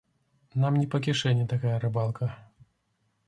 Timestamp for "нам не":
0.61-0.85